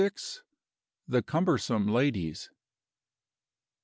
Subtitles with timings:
[1.07, 2.49] THE CUMBERSOME LADIES.